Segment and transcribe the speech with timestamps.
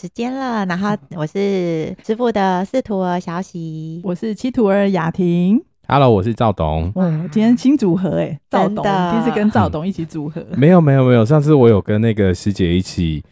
[0.00, 5.62] 时间了，然后我是师傅的四徒儿小喜，我是七徒儿雅婷。
[5.86, 6.90] Hello，我是赵董。
[6.94, 10.40] 哇，今天新组合哎，赵董第一次跟赵董一起组合。
[10.52, 13.22] 嗯、没有没有没有，上次我有跟那个师姐一起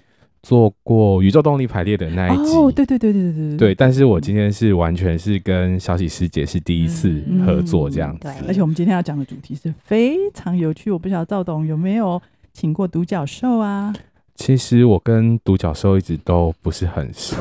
[0.43, 2.55] 做过宇宙动力排列的那一集。
[2.55, 3.75] 哦，对对对对对对对。
[3.75, 8.29] 但是我今天是完全是跟小喜师姐是第一次合作这样子。
[8.29, 12.21] 嗯嗯、而且我们今天要讲的主题是非常有趣，我不晓得赵董有没有
[12.53, 13.95] 请过独角兽啊？
[14.39, 17.35] 其实我跟独角兽一直都不是很熟，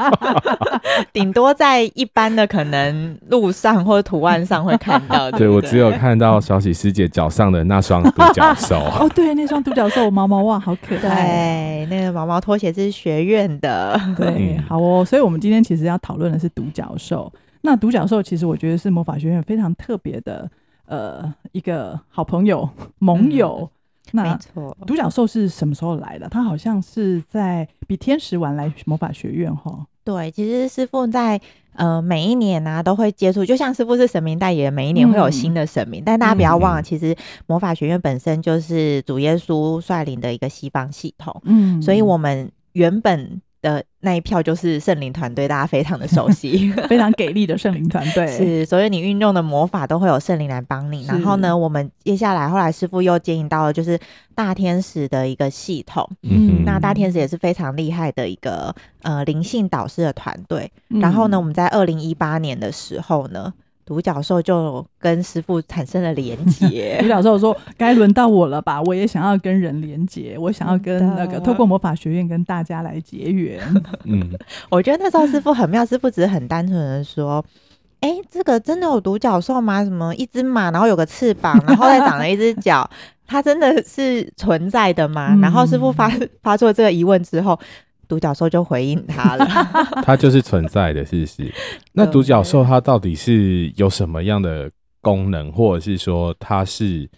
[1.12, 5.30] 顶多在一般的可能路上或者图案上会看到。
[5.36, 8.76] 对，我只有看到小喜师姐脚上的那双独角兽。
[8.98, 11.84] 哦，对，那双独角兽毛毛袜好可爱。
[11.84, 14.00] 对，那个毛毛拖鞋是学院的。
[14.16, 15.04] 对，好哦。
[15.04, 17.30] 所以我们今天其实要讨论的是独角兽。
[17.60, 20.50] 那独角兽其实我觉得是魔法学院非常特别的
[20.86, 22.66] 呃一个好朋友
[22.98, 23.68] 盟友。
[23.70, 23.76] 嗯
[24.12, 26.28] 那没错，独角兽是什么时候来的？
[26.28, 29.86] 他好像是在比天使晚来魔法学院哈。
[30.04, 31.40] 对，其实师傅在
[31.74, 36.00] 呃每一年呢、啊、都会接触，就像师傅是神明代言，每一年会有新的神明。
[36.00, 37.14] 嗯、但大家不要忘了，其实
[37.46, 41.40] 魔法学院本身就是主耶稣率领的一个西方系统。
[41.44, 43.40] 嗯，所以我们原本。
[43.62, 48.26] 的那一票就是圣灵团队，大家非常的熟悉， 非常给力的圣灵团队。
[48.26, 51.04] 是，所以你运用的魔法都会有圣灵来帮你。
[51.06, 53.98] 然后呢，我们接下来后来师傅又接引到了就是
[54.34, 56.08] 大天使的一个系统。
[56.22, 60.70] 嗯，那大天使也是非常厉害的一个呃灵性导师的团队。
[60.88, 63.52] 嗯、然后呢，我们在二零一八年的时候呢。
[63.90, 66.96] 独角兽就跟师傅产生了连 结。
[67.00, 68.80] 独角兽说： “该轮到我了吧？
[68.82, 73.60] 我也想要跟人连结，我想要跟那个透过魔法学院跟大家来结缘。
[74.06, 74.30] ”嗯，
[74.70, 77.44] 我觉得那时候师傅很妙，师傅只是很单纯的说
[77.98, 79.82] ：“哎、欸，这个真的有独角兽吗？
[79.82, 82.88] 什么一只马，然后有个翅膀，然后再长了一只脚，
[83.26, 86.08] 它真的是存在的吗？”嗯、然后师傅发
[86.44, 87.58] 发出了这个疑问之后。
[88.10, 89.46] 独角兽就回应他了，
[90.04, 91.54] 它就是存在的，是不是？
[91.94, 94.68] 那独角兽它到底是有什么样的
[95.00, 97.08] 功能，或者是说它是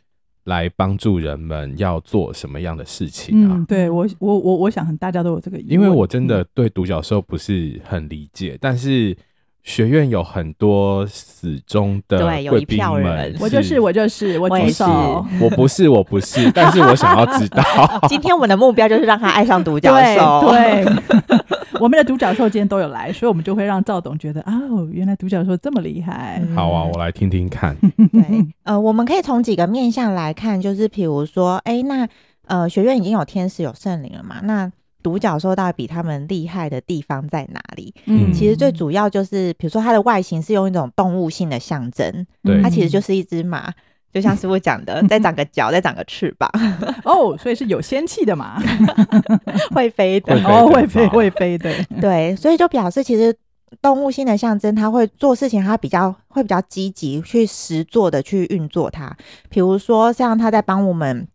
[0.44, 3.56] 来帮助人们要做什么样的事情啊？
[3.56, 9.16] 嗯，对我，我，我，我想大家都有这个疑问，因为我真的对独角兽不是很理解，但是。
[9.62, 12.18] 学院有很多死忠的
[12.48, 17.62] 贵宾们，我就是我就是我举手，我不是我不是，但是我想要知道。
[18.08, 20.50] 今天我们的目标就是让他爱上独角兽。
[20.50, 21.38] 对，对
[21.80, 26.42] 我们的独角兽今天都有来，所以我们就会让赵董觉得啊、哦，原来独角兽这么厉害。
[26.56, 27.76] 好啊，我来听听看。
[28.12, 32.08] 对，呃，我们可以从几个面向来看，就是比如说，哎、欸，那
[32.46, 34.40] 呃，学院已经有天使有圣灵了嘛？
[34.42, 34.70] 那
[35.02, 37.92] 独角兽到底比他们厉害的地方在哪里？
[38.06, 43.72] 嗯，其实最主要就是，比如说它的外形是用一种动物性的象征，对，它其实就是一只马，
[44.12, 46.50] 就像师傅讲的， 再长个脚，再长个翅膀，
[47.04, 48.60] 哦，所以是有仙气的嘛，
[49.74, 51.70] 会飞的，哦，会飞会飞的，
[52.00, 53.34] 对，所以就表示其实
[53.80, 59.16] 动物性的象征，它会做事情，它比较会比较积极去实做的去运作它，
[59.48, 61.26] 比如说像它在帮我们。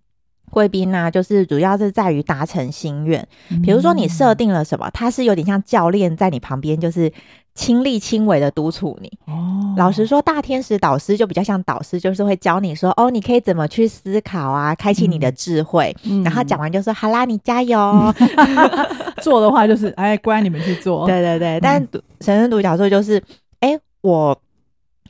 [0.52, 3.28] 贵宾呢，就是主要是在于达成心愿。
[3.64, 7.12] 比如说你设定了什么，他是有点像教练在你旁边，就是
[7.54, 9.12] 亲力亲为的督促你。
[9.26, 15.96] 哦，老实说，大天使导师就比较像导师，就是会教你说，哦，你可以怎么去思考啊，开启你的智慧。
[16.04, 18.14] 嗯、然后讲完就说，好啦，你加油。
[19.22, 21.06] 做的话就是，哎，乖，你们去做。
[21.10, 21.86] 对对对，但
[22.22, 23.22] 神圣独角兽就是，
[23.60, 24.40] 哎，我。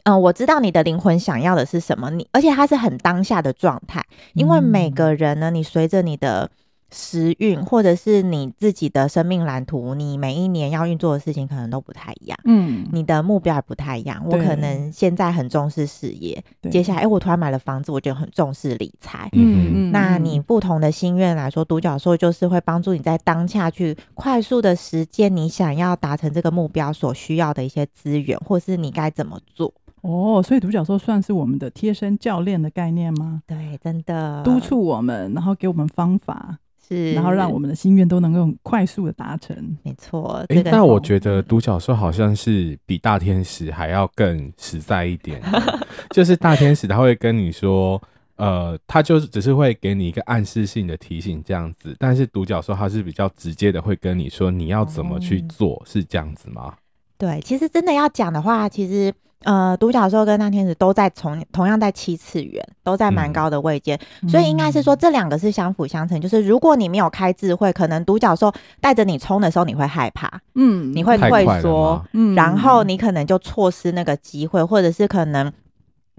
[0.07, 4.01] 嗯，我知道你的灵魂想要的是什么，你而且它是很当下的状态，
[4.35, 6.49] 因为每个人呢，你随着你的
[6.89, 14.23] 时运或者是你自己的生命蓝图，你每一年要运作的事情可能都不太一样，嗯，你的目标也不太一样。
[14.25, 29.73] 我可能现在很重视事业，接下来，哎，我突然买了房子，我就很重视理财，嗯，那你不同的心愿来说，独角兽就是会帮助你在当下去快速的实践你想要达成这个目标所需要的一些资源，或是你该怎么做。
[30.07, 33.41] 哦，所以独角兽算是我们的贴身教练的概念吗？
[33.45, 36.57] 对，真的督促我们，然后给我们方法，
[36.87, 39.77] 是，然后让我们的心愿都能够快速的达成。
[39.83, 40.45] 没错。
[40.47, 45.41] 哎、欸，那我觉得独角兽好像是比大天使还要更实在一点，
[46.11, 48.01] 就是大天使他会跟你说，
[48.37, 56.73] 呃，他就是只是会给你一个暗示性的提醒这样子，但是独角兽它是比较直接的会跟你说你要怎么去做，哦、是这样子吗？
[57.17, 59.11] 对，其实真的要讲的话，其实
[59.43, 66.19] 呃，独角兽跟大天使都在同同样在七次元，都在蛮高的位阶，嗯、所以应该是说这两个是相辅相成。
[66.19, 68.51] 就是如果你没有开智慧，可能独角兽
[68.81, 75.53] 带着你冲的时候，你会害怕，嗯，你会退缩，嗯，然后你可能就错失那个机会，或者是可能。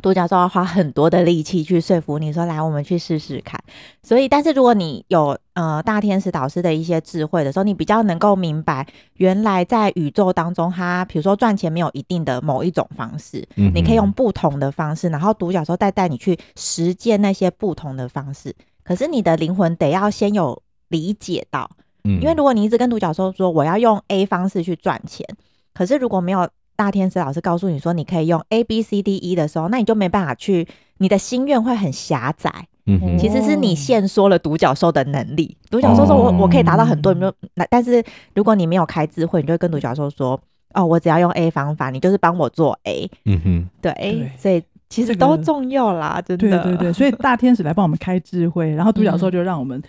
[0.01, 3.61] 独角兽要花很多的力气去说服你说，来，我们去试试看。
[4.03, 18.55] 所以，但是如果你有呃大天使导师的一些智慧的时候，你比较能够明白，原来在宇宙当中，它比如说赚钱没有一定的某一种方式，嗯、你可以用不同的方式，然后独角兽再带你去实践那些不同的方式。
[18.85, 21.69] 可是你的灵魂得要先有理解到，
[22.05, 25.27] 嗯，因为如果你一直跟独角兽说我要用 A 方式去赚钱，
[25.75, 26.49] 可是如果没有。
[26.79, 30.65] 大天使老师告诉你说，你可以用 A B C D E 的时候，那你就没办法去，
[30.99, 32.69] 你的心愿会很狭窄。
[32.87, 35.57] 嗯哼，其实是你限缩了独角兽的能力。
[35.73, 38.01] 独角兽说我：“我我可以达到很多。”你说那，但是
[38.33, 40.41] 如果你没有开智慧，你就会跟独角兽说
[40.73, 46.63] ：“哦，我只要用 A 方法，你就是帮我做 A。”嗯哼，对，对所以其实都重要啦，这个、真的。
[46.63, 49.83] 对对对，所以大天使来帮我们开智慧，然后独角兽就让我们。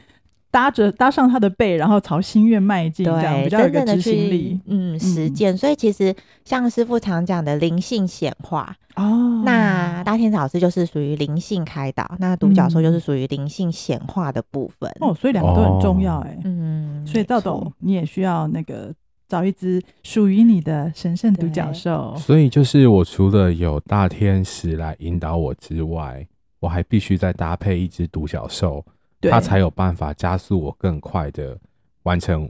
[0.51, 4.59] 搭着搭上他的背，然后朝心愿迈进，这样比较有个执行力。
[4.65, 5.55] 嗯，实践。
[5.55, 14.91] 所以其实像师傅常讲的灵性显化哦，那大天使老师就是属于灵性开导，那独角兽就是属于灵性显化的部分。
[14.99, 16.37] 哦，所以两个都很重要哎。
[16.43, 18.91] 嗯，所以赵董你也需要那个
[19.27, 22.15] 找一只属于你的神圣独角兽。
[22.17, 26.27] 所以就是我除了有大天使来引导我之外，
[26.59, 28.83] 我还必须再搭配一只独角兽。
[29.21, 31.57] 他才有办法加速我更快的
[32.03, 32.49] 完成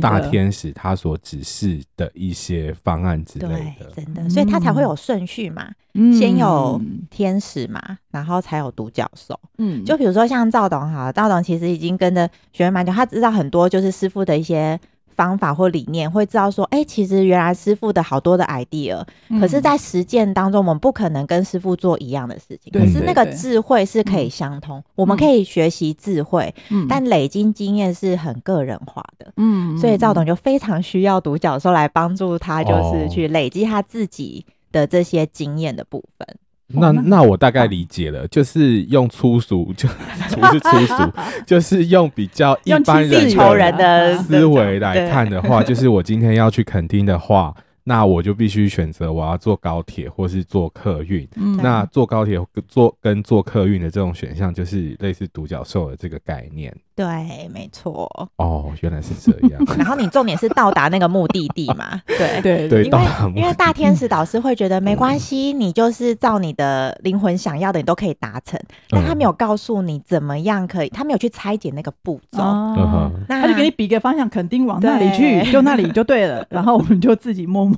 [0.00, 9.38] 大天使他所指示的一些方案之类的，真的，所以他才会有顺序嘛，嗯、先有天使嘛，然后才有独角兽。
[9.58, 14.78] 嗯，就比如说像赵董哈，赵董其实已经跟着学员蛮久，他知道很多就是师傅的一些。
[15.20, 22.72] 方法或理念会知道说，哎、欸，其实原来师傅的好多的 idea，、嗯、可是，在实践当中，我们不可能跟师傅做一样的事情。
[22.72, 29.30] 对可是那个智慧是可以相通，嗯、我们可以学习智慧，嗯、但累积经验是很个人化的。
[29.36, 36.26] 嗯，所以赵董就非常需要独角兽来帮助他，就是去累积他自己的这些经验的部分。
[36.72, 39.88] 那那我大概理解了，就是用粗俗，就
[40.36, 41.12] 不是粗俗，
[41.46, 43.28] 就是用比较一般人
[43.76, 47.54] 的思维来看的话，就是我今天要去垦丁的话。
[47.82, 51.26] 那我就必须选择我要坐高铁或是坐客运。
[51.34, 52.38] 嗯，那坐高铁
[52.68, 56.72] 坐跟坐客运的这种选项，就是类似独角兽的这个概念。
[57.00, 58.06] 对，没错。
[58.36, 59.64] 哦，原来是这样。
[59.78, 61.98] 然后你重点是到达那个目的地嘛？
[62.06, 62.98] 对对对，因为
[63.36, 68.60] 因为大天使导师会觉得没关系，你就是照你的灵魂想要的，你都可以达成。
[68.90, 72.42] 但他没有告诉你怎么样可以，他没有去拆解那个步骤。
[72.42, 76.44] 哦，那他就给你比个方向，肯定往那里去，就那里就对了。
[76.50, 77.74] 然后我们就自己摸摸。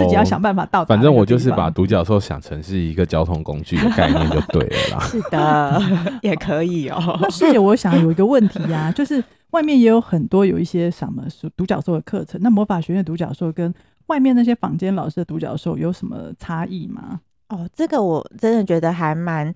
[0.00, 0.88] 自己要想办法到达。
[0.88, 5.04] 反正我就是把独角兽想成是一个交通工具的概念就对了啦。
[5.04, 5.80] 是的，
[6.22, 7.16] 也可以哦。
[7.20, 11.24] 那师姐，我想有一个问题呀、啊，就是外面也有很多有一些什么
[11.56, 13.72] 独角兽的课程，那魔法学院独角兽跟
[14.06, 17.20] 外面那些坊间老师的独角兽有什么差异吗？
[17.48, 19.54] 哦，这个我真的觉得还蛮。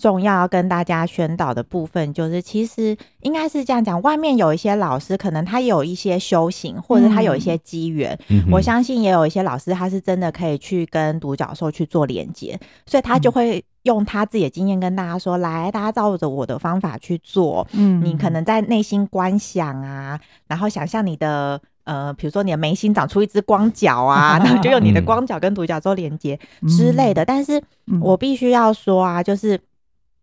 [0.00, 8.16] 重要要跟大家宣导的部分，就是其实应该是这样讲，外面有一些老师，可能他有一些修行，或者他有一些机缘。
[8.28, 12.56] 嗯、我相信也有一些老师，他是真的可以去跟独角兽去做连接，
[12.86, 17.66] 所以他就会用他自己的经验跟大家说：“嗯、来，大家照着我的方法去做。
[17.72, 27.24] 嗯，你可能在内心观想啊，然后想象你的呃，比如说你的眉心长出一只光脚啊，然后就用你的光脚跟独角兽连接之类的。
[27.24, 27.62] 嗯、但是
[28.00, 29.58] 我必须要说啊，就是。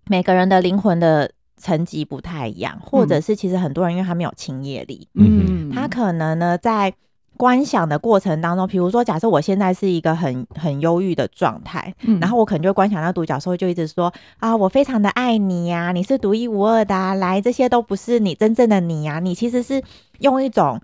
[0.07, 6.93] 每个人的灵魂的层级不太一样，或者是其实很多人因为他没有清业力，嗯，他可能呢在
[7.38, 19.82] 观想的过程当中，比如说假设我现在是一个很很忧郁的状态，嗯，然后我可能就会观想到独角兽就一直说啊，我非常的爱你呀，你是独一无二的啊，来，这些都不是你真正的你呀，你其实是
[20.20, 20.80] 用一种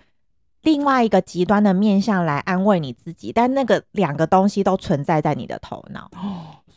[0.63, 6.09] 另外一个极端的面向来安慰你自己，但那个两个东西都存在在你的头脑。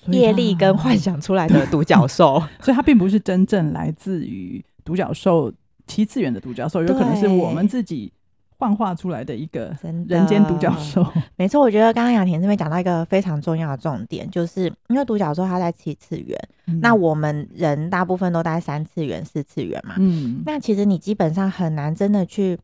[0.09, 5.50] 业力跟幻想出来的独角 兽，所以它并不是真正来自于独角兽
[5.87, 8.12] 七次元的独角兽，有可能是我们自己
[8.56, 11.04] 幻化出来的一个人间独角兽。
[11.37, 19.96] 没错，我觉得刚刚雅婷这边讲到一个非常重要的重点，就是因为独角兽它在七次元，嗯、那我们人大部分都在三次元、四次元嘛。
[19.99, 22.58] 嗯，那其实你基本上很难真的去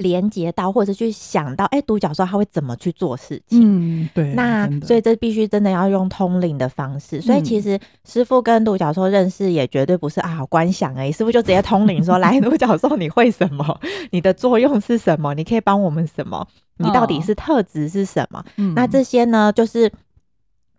[0.00, 3.60] 连接到，或者去想到，哎、欸，独角兽他会怎么去做事情？
[3.62, 4.34] 嗯，对。
[4.34, 7.20] 那所以这必须真的要用通灵的方式。
[7.20, 13.80] 所以其实师傅跟独角兽认识也绝对不是啊，好观想哎、欸，师傅就直接通灵说：“来，独角兽，你会什么？
[14.10, 15.32] 你的作用是什么？
[15.34, 16.46] 你可以帮我们什么？
[16.78, 19.90] 你到底是特质是什么？”哦、那这些呢，就是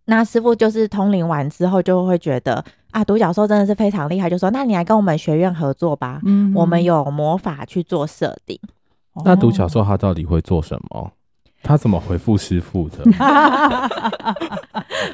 [0.05, 8.59] 那师傅就是通灵完之后就会觉得啊，独角兽真的是非常厉害，就说：“那你来跟我们学院合作吧，嗯，我们有魔法去做设定。”
[9.25, 11.11] 那独角兽它到底会做什么？
[11.63, 13.05] 他怎么回复师傅的？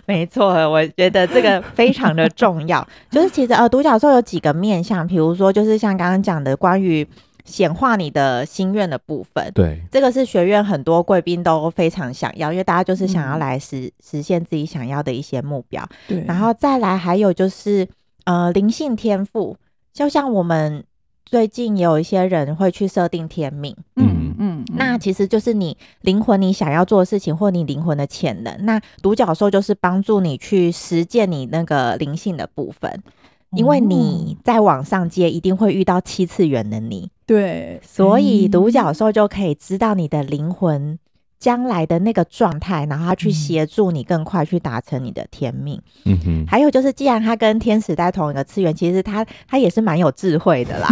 [0.05, 2.87] 没错，我觉得这个非常的重要。
[3.11, 7.05] 就是其实呃，独角兽有几个面向，比如说就是像刚刚讲的关于
[7.43, 9.51] 显化你的心愿的部分。
[9.53, 15.85] 对，这个是学院很多贵宾都非常想要，因为大家就是想要来实、嗯、实现自己想要的一些目标。
[16.07, 17.85] 对，然后再来还有就是
[18.23, 19.57] 呃灵性天赋，
[19.91, 20.85] 就像我们。
[21.29, 28.55] 最近有一些人会去设定天命，嗯嗯，那其实就是你灵魂你想要做的事情，或你灵魂的潜能。
[28.65, 33.03] 那独角兽就是帮助你去实践你那个灵性的部分，
[33.51, 40.97] 因为你在往上接一定会遇到七次元的你，对，所以独角兽就可以知道你的灵魂。
[41.39, 45.79] 将来的那个状态，然后他去协助你更快去达成你的天命。
[46.05, 50.89] 嗯哼，还有就是，既然他跟天使在同一个次元，其实他他也是蛮有智慧的啦。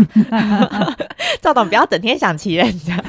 [1.42, 2.96] 赵董不要整天想骑人家，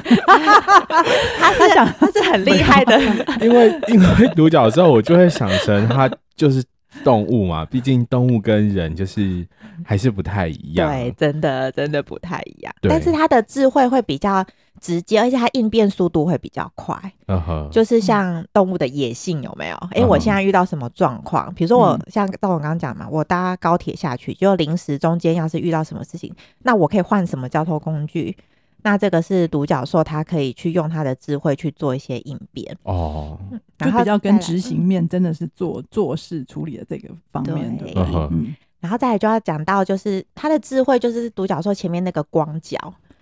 [1.39, 2.99] 他是想他是很厉害的。
[3.41, 6.63] 因为因为独角兽，我就会想成他就是
[7.03, 9.45] 动物嘛，毕竟动物跟人就是
[9.85, 10.89] 还是不太一样。
[10.89, 12.73] 对，真的真的不太一样。
[12.81, 14.43] 但是他的智慧会比较。
[14.79, 16.95] 直接，而且它应变速度会比较快
[17.27, 17.69] ，uh huh.
[17.69, 19.75] 就是像动物的野性有没有？
[19.91, 21.53] 哎、uh 我现在遇到什么状况？
[21.53, 28.35] 比如说我像赵总刚刚讲嘛，我搭高铁下去，就临时中间要是遇到什么事情，那我可以换什么交通工具？
[28.83, 33.37] 那这个是独角兽，它可以去用它的智慧去做一些应变哦
[33.79, 33.85] ，uh.
[33.85, 37.85] 就比较跟执行面真的是做做事处理的这个方面的。
[38.31, 42.77] 嗯，然后再来就要讲到就是它的智慧，就是独角兽前面那个光角。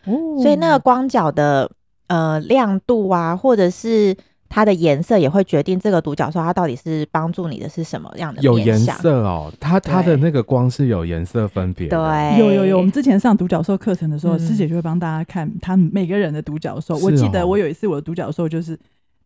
[0.06, 1.70] 所以那个光角的
[2.08, 4.16] 呃亮度啊，或者是
[4.48, 8.42] 它的颜色，也会决定这个独角兽它到底是帮助你的是什么样的。
[8.42, 11.88] 有颜色哦，它它的那个光是有颜色分别。
[11.88, 12.78] 对，有有有。
[12.78, 16.96] 我们之前上独角兽课程的时候，师姐就会帮大家看他们每个人的独角兽。
[16.98, 18.74] 我记得我有一次我的独角兽就是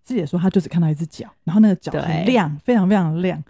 [0.07, 3.43] 师姐说，她就只看到一只脚，然后那个脚很亮，非常非常亮。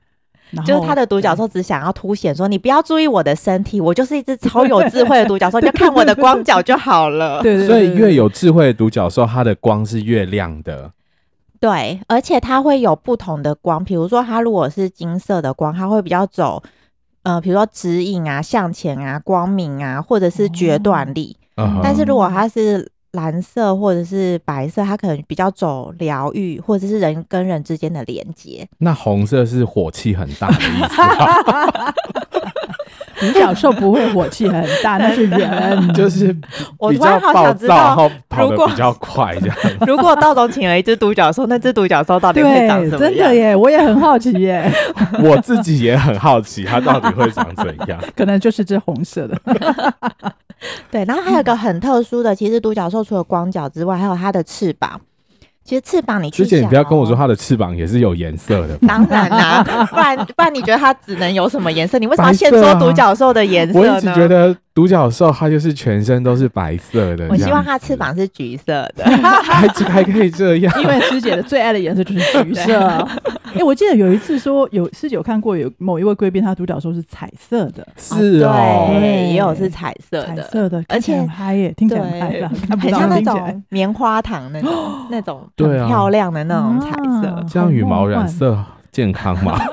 [0.65, 7.41] 就是他的独角兽只想要凸显说，你不要注意我的身体，我就是一只超有智慧的独角兽， 你就看我的光脚就好了。
[7.41, 10.91] 对，所以越有智慧的独角兽，它的光是越亮的。
[11.59, 16.63] 对，而且它会有不同的光，比如说它如果是金色的光，它会比较走，
[17.23, 21.35] 呃，比如说指引啊、向前啊、光明啊，或者是决断力。
[21.57, 28.67] 哦、但是如果它是蓝色或者是白色，它可能比较走疗愈，或者是人跟人之间的连接。
[28.79, 31.93] 那红色是火气很大的意思啊。
[33.19, 39.55] 独角兽不会火气很大，那是人， 就是比较暴躁，然后跑得比较快这样。
[39.85, 42.99] 如果道总请了一只独角兽，那只独角兽到底会长什么样？
[42.99, 44.71] 真的耶，我也很好奇耶。
[45.21, 48.01] 我自己也很好奇，它到底会长怎样？
[48.15, 49.37] 可能就是只红色的。
[50.89, 54.99] 对，然后还有一个很特殊的，其实独角兽除了光脚之外，还有它的翅膀。
[55.63, 58.75] 其实翅膀，你去、哦、之前你不要跟我说它的翅膀也是有颜色的。
[58.87, 61.99] 当然啦、啊，不然不然你觉得它只能有什么颜色？
[61.99, 63.91] 你为什么要先说独角兽的颜色呢？
[63.91, 67.27] 我一直觉得独角兽它就是全身都是白色的。
[67.29, 69.03] 我希望它翅膀是橘色的，
[69.43, 70.81] 还还可以这样。
[70.81, 72.79] 因为师姐的最爱的颜色就是橘色。
[73.43, 77.85] 哎、欸，我记得有一次说有师姐有看过有某一位贵宾，他独角兽是彩色的。
[77.97, 82.47] 是哦，对，也有是彩色的，彩色的，而且很嗨耶，听起来很嗨的，
[82.79, 84.71] 很像那种棉花糖那种
[85.11, 85.45] 那种。
[85.57, 88.57] 对啊，漂亮的那种彩色，这样羽毛染色
[88.91, 89.59] 健康吗？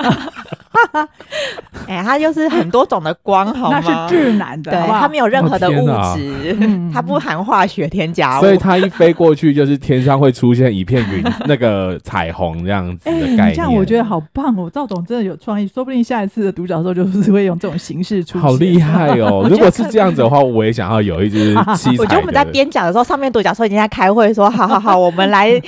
[1.89, 3.81] 哎，它就是很多种的光，好吗？
[3.83, 6.57] 那是自然的，对，它没有任何的物质，
[6.93, 13.55] 它不含化学添加物，所以它一飞过去，就是天上会出现一片云，那个彩虹这样子的概念。
[13.55, 18.43] 这样我觉得好棒哦，赵总真的有创意，说不定下一次的独角兽就是会用这种形式出现。
[18.43, 19.47] 好厉害哦！
[19.51, 22.03] 如果是这样子的话，我也想要有一只七彩。
[22.03, 25.61] 我觉得我们在边讲的时候，上面独角兽已经在开会，说：“好好好，我们来。”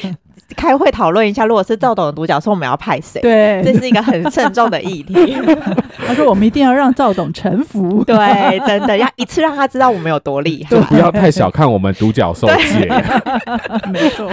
[0.57, 3.21] 开会讨论一下，如果是赵董的独角兽，我们要派谁？
[3.21, 5.37] 对，这是一个很慎重的议题。
[6.07, 10.71] 他说：“我们一定要让赵董臣服。”对，真的要一次让他知道我们有多厉害。
[10.71, 12.89] 就不要太小看我们独角兽界。
[13.93, 14.31] 没错。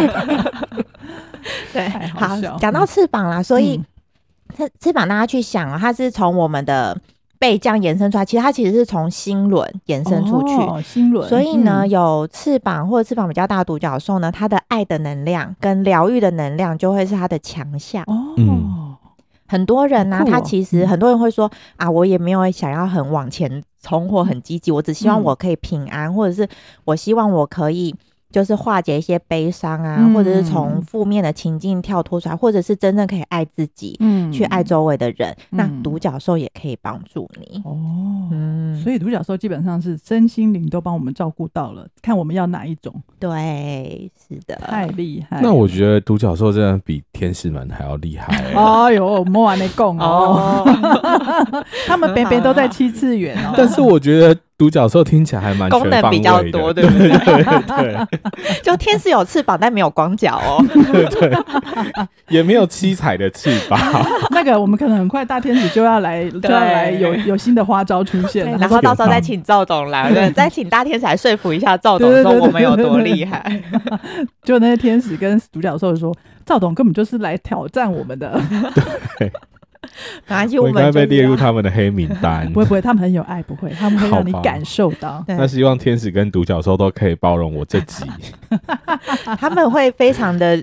[1.73, 3.83] 对，好，讲到翅膀啦，所以
[4.55, 6.97] 翅翅膀大家去想啊，它是从我们的
[7.39, 11.27] 背这样延伸出来，其实它其实是从心轮延伸出去，哦、心轮。
[11.27, 18.03] 所以呢，嗯、有翅膀或者翅膀比较大的独角兽呢，它的爱的能量跟疗愈的能量就会是它的强项。
[18.07, 18.95] 哦，嗯、
[19.47, 26.47] 很多人呢、啊，哦、他其实很多人会说啊，我也没有想要很往前冲或很积极，我只希望我可以平安，嗯、或者是
[26.85, 27.95] 我希望我可以。
[28.35, 35.33] 就是化解一些悲伤啊，嗯、或者是从负面的情境跳脱出来，或者是真正可以爱自己，嗯，去爱周围的人。
[35.51, 37.77] 嗯、那独角兽也可以帮助你哦，
[38.33, 42.93] 嗯，所以独角兽基本上是身心灵都帮我们照顾到了，看我们要哪一种。
[43.17, 45.39] 对，是的，太厉害。
[45.41, 48.35] 那我觉得独角兽真的比天使们还要厉害。
[48.51, 50.65] 哎呦，莫玩的共哦，
[51.87, 53.53] 他们边边都在 七次元哦。
[53.55, 54.37] 但是我觉得。
[54.57, 57.09] 独角兽听起来还蛮功能比较多，对不对？
[57.09, 58.07] 对，对，
[58.63, 60.63] 就天使有翅膀，但没有光脚哦。
[60.71, 61.37] 对，对，
[62.29, 63.77] 也没有七彩的翅膀。
[64.31, 68.57] 那个，我们可能很快大天使就要来，就要来有有新的花招出现了。
[68.57, 73.61] 然后到时候再请赵董来，对，再请大天使来说服一下赵董，说我们有多厉害。
[74.43, 78.41] 就那些天使跟独角兽说，赵董根本就是来挑战我们的。
[79.19, 79.29] 对。
[80.59, 82.51] 我应该被列入他们的黑名单。
[82.51, 85.23] 不会不会，他们很有爱，不会，他们会让你感受到。
[85.27, 88.05] 那希望天使跟独角兽都可以包容我自己。
[89.37, 90.61] 他们会非常的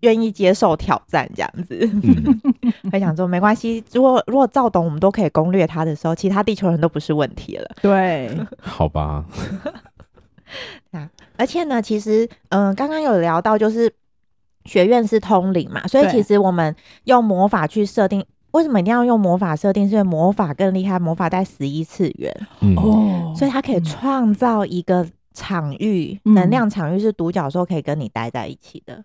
[0.00, 1.78] 愿意接受挑战，这样子。
[2.02, 2.40] 嗯，
[2.92, 7.70] 会想说没关系，如果如果赵董我们都可以攻略他的时候，其他地球人都不是问题了。
[7.80, 9.24] 对，好吧。
[10.90, 13.92] 那而且呢，其实嗯，刚刚有聊到，就是
[14.64, 18.24] 学院是通灵嘛，所以其实我们用魔法去设定。
[18.52, 19.88] 为什么一定要用魔法设定？
[19.88, 22.34] 是因为魔法更厉害，魔法在十一次元
[22.76, 29.04] 哦，嗯、所以它可以创造一个场域，嗯、能量场域是独角兽可以跟你待在一起的。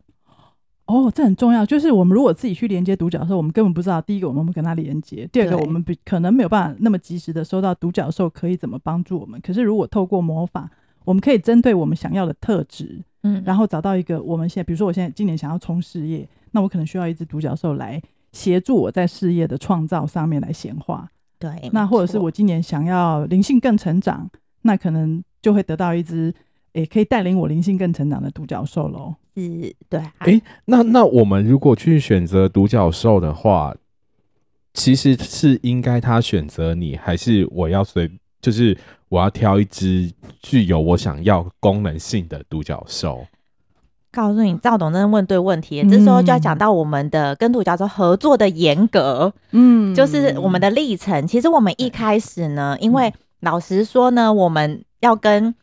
[0.85, 1.65] 哦，这很重要。
[1.65, 4.01] 就是我们如果自己去连接独角兽，我们根本不知道。
[4.01, 9.39] 第一个，我们不跟它连接；第二个，我们比可能没有办法那么及时的收到独角兽可以怎么帮助我们。
[9.41, 10.69] 可是如果透过魔法，
[11.05, 18.01] 我们可以针对我们想要的特质，嗯，然后找到一个我们现在，比如说我现在今年想要冲事业，那我可能需要一只独角兽来。
[18.33, 21.07] 协助我在事业的创造上面来显化，
[21.39, 21.69] 对。
[21.71, 24.29] 那或者是我今年想要灵性更成长，
[24.63, 26.33] 那可能就会得到一只，
[26.73, 29.15] 诶，可以带领我灵性更成长的独角兽喽。
[29.35, 30.01] 是，对。
[30.19, 33.75] 诶，那那我们如果去选择独角兽的话，
[34.73, 38.09] 其实是应该他选择你，还是我要随，
[38.41, 38.75] 就是
[39.09, 43.25] 我要挑一只具有我想要功能性的独角兽？
[44.13, 45.83] 告诉你，赵董真的问对问题。
[45.89, 51.25] 这时候就要讲到我们的跟独角兽合作的严格，嗯，就是我们的历程。
[51.25, 55.55] 其实我们一开始呢，因为老实说呢，我们要跟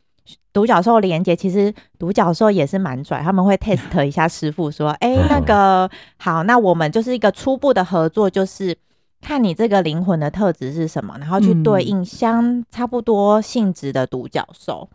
[0.53, 8.77] 独角兽连接，其实独角兽也是蛮拽，他们会 test 一下师傅说，哎，那个好，那我们就是一个初步的合作，就是
[9.21, 14.89] 看你这个灵魂的特质是什么，然后去对应相差不多性质的独角兽，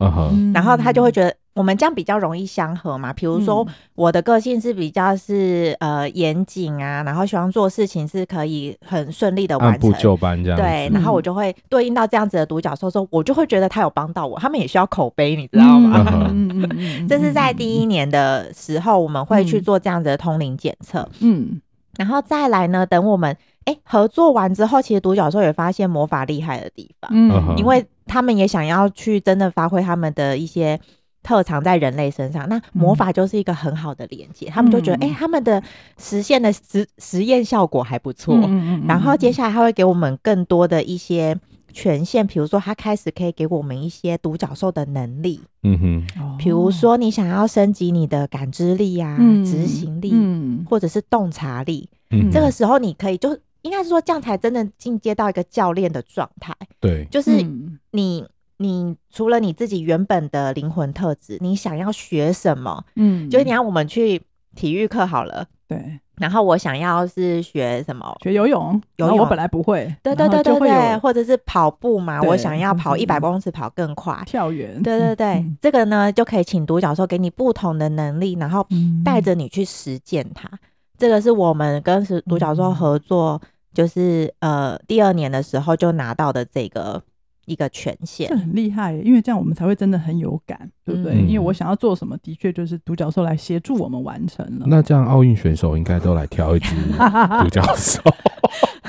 [0.53, 1.33] 然后他就会觉得。
[1.55, 3.13] 我们这样比较容易相合嘛？
[3.13, 3.65] 比如说，
[3.95, 10.59] 我的个性是比较是呃严谨啊，然后希望做事情是可以很顺利的完成，按部就班这样。
[10.59, 14.37] 对，然后我就会对应到这样子的独角兽，说我就会觉得他有帮到我。
[14.37, 16.29] 他们也需要口碑，你知道吗？
[17.07, 21.07] 这是在第一年的时候，我们会去做这样子的通灵检测。
[21.21, 21.61] 嗯，
[21.97, 23.31] 然后再来呢，等我们
[23.63, 30.77] 哎、欸、合作完之后，其实独角兽也发现魔法厉害的地方，嗯，因为他们也想要去真的发挥他们的一些。
[31.25, 34.47] 特长在人类身上，那魔法就是一个很好的连接。
[34.47, 35.61] 嗯、他们就觉得，哎、欸，他们的
[35.97, 38.35] 实现的实实验效果还不错。
[38.35, 41.35] 嗯嗯嗯、然后接下来他会给我们更多的一些
[41.73, 45.41] 权限，比如说他开始可以给我们一些独角兽的能力。
[45.63, 56.53] 嗯哼，比如说你想要升级你的感知力啊、执、嗯、行力，嗯、或者是洞察力，嗯、这个时候你可以就应该是说这样才真的进阶到一个教练的状态。
[56.79, 57.43] 对，就是
[57.89, 58.23] 你。
[58.57, 62.83] 你除了你自己原本的灵魂特质，你想要学什么？
[62.95, 64.21] 嗯，就是你要我们去
[64.55, 65.99] 体育课好了，对。
[66.17, 68.15] 然后我想要是学什么？
[68.23, 69.93] 学游泳，游泳我本来不会。
[70.01, 74.17] 对对对对对，或者是跑步嘛，我想要跑一百公尺跑更快。
[74.25, 74.81] 跳远。
[74.81, 78.65] 对对对，这个呢就可以请独角兽给你不同的能力，然后
[79.03, 80.49] 带着你去实践它。
[80.97, 83.41] 这个是我们跟独角兽合作，
[83.73, 87.03] 就是呃第二年的时候就拿到的这个。
[87.45, 91.13] 一个权限，这很厉害，因为这样我们才会真的很有感，对不对？
[91.13, 94.65] 嗯、因为我想要做什么，的确就是独角兽来协助我们完成了。
[94.67, 98.01] 那这样奥运选手应该都来挑一只独角兽。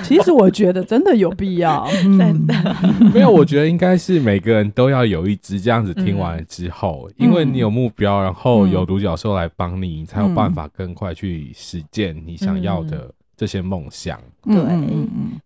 [0.03, 2.55] 其实我觉得真的有必要，真的、
[3.01, 3.31] 嗯、 没有。
[3.31, 5.93] 我觉得应该是每个人都要有一只这样子。
[5.95, 14.19] 听完了之后，嗯、因为你有目标，然后有独角兽来帮你，你才有办法更快去实践你想要的这些梦想。
[14.45, 14.55] 对，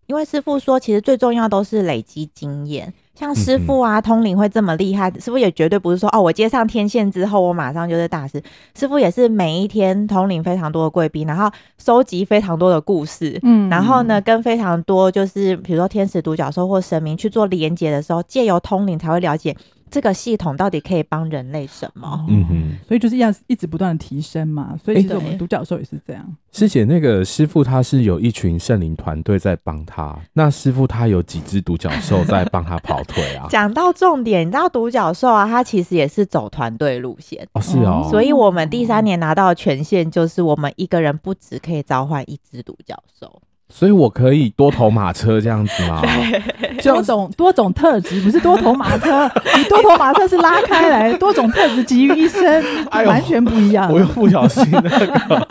[0.06, 2.92] 因为师傅说，其实最重要都是累积经验。
[3.14, 8.42] 像师傅啊，通灵会这么厉害，师傅也绝对不是说哦，我接上天线之后，我马上就是大师。
[8.74, 19.54] 师傅也是每一天通灵非常多的贵宾，然后收集非常多的故事，嗯，然后呢，跟非常多就是比如说天使独角兽或神明去做连接的时候，借由通灵才会了解。
[19.90, 22.24] 这个系统到底可以帮人类什么？
[22.28, 24.78] 嗯哼，所以就是要一直不断的提升嘛。
[24.84, 26.24] 所以其实我们独角兽也是这样。
[26.52, 33.46] 师姐，那个师傅他是有一群圣灵团队在帮他，那师傅他有几只独角兽在帮他跑腿啊？
[33.50, 38.06] 讲到重点，你知道独角兽啊，它其实也是走团队路线哦，是哦。
[38.10, 43.40] 所以我们第三年拿到的权限就是，我们一个人不只可以召唤一只独角兽。
[43.70, 46.02] 所以我可以多头马车这样子吗？
[46.82, 53.92] 多种多种特质，不是多头马车， 你多头马车是拉开来，多种特质集于一身，完全不一样。
[53.92, 55.48] 我又不小心那个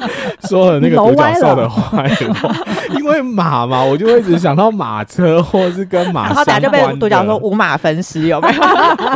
[0.47, 2.55] 说了那个独角兽的坏话，
[2.97, 8.61] 因为马嘛，我就会一直想到马车，或是跟马，然后等下就被独角兽五马分尸，有没有？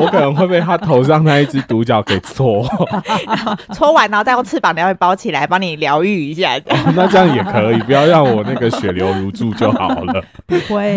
[0.02, 2.64] 我可能会被他头上那一只独角给戳，
[3.74, 6.52] 戳完然后再用翅膀然后包起来，帮你疗愈一下。
[6.96, 10.24] 那这样也可以，不要让我那个血流如注就好了。
[10.48, 10.96] 不会。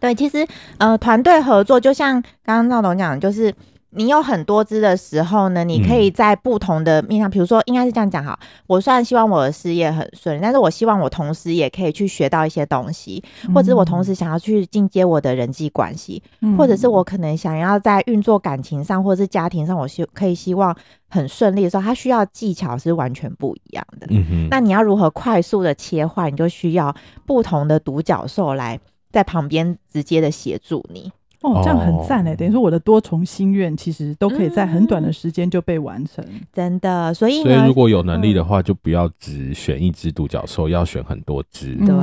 [0.00, 0.44] 对，其实
[0.78, 3.54] 呃，团队合作就像刚刚赵董讲，就是
[3.94, 13.22] 你有很多支的时候呢，你可以在不同的面向，比如说应该是这样讲哈，我虽然希望我的事业很顺，但是我希望我同时也可以去学到一些东西，
[13.54, 16.22] 或者是我同时想要去进阶我的人际关系，
[16.56, 20.74] 或者是我可能想要在运作感情上或者是家庭上，我希可以希望
[21.08, 24.06] 很顺利的时候，它需要技巧是完全不一样的。
[24.10, 26.94] 嗯哼，那你要如何快速的切换，你就需要
[27.26, 28.80] 不同的独角兽来。
[29.12, 32.36] 在旁边直接的协助你哦，这样很赞哎！
[32.36, 37.12] 等于说我的多重心愿其实都可以在很短的时间就被完成，嗯、真的。
[37.12, 41.74] 所以，所以如果有能力的话，就不要只选一只独角兽，要选很多只。
[41.84, 41.94] 对，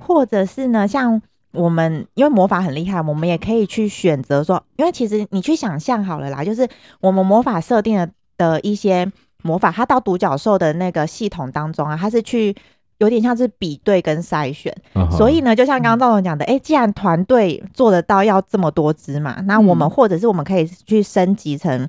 [0.00, 1.20] 或者是呢，像
[1.52, 6.66] 我们因为魔法很厉害，我们也可以去选择说，因为其实你去想象好了啦，就是
[7.00, 9.06] 我们魔法设定的的一些
[9.42, 12.54] 魔法，它到独角兽的那个系统当中啊，它是去。
[12.98, 15.16] 有点像是比对跟筛选，uh huh.
[15.16, 21.88] 所以呢，就像刚刚赵总讲的，哎、欸，既然团队做得到要这么多只嘛，那我们或者是我们可以去升级成